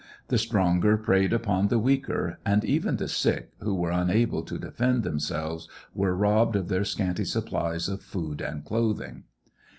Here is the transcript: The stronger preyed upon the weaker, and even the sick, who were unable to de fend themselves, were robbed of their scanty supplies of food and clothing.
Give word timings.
The 0.29 0.39
stronger 0.39 0.97
preyed 0.97 1.31
upon 1.31 1.67
the 1.67 1.77
weaker, 1.77 2.39
and 2.43 2.65
even 2.65 2.97
the 2.97 3.07
sick, 3.07 3.51
who 3.59 3.75
were 3.75 3.91
unable 3.91 4.41
to 4.41 4.57
de 4.57 4.71
fend 4.71 5.03
themselves, 5.03 5.69
were 5.93 6.15
robbed 6.15 6.55
of 6.55 6.69
their 6.69 6.83
scanty 6.85 7.23
supplies 7.23 7.87
of 7.87 8.01
food 8.01 8.41
and 8.41 8.65
clothing. 8.65 9.25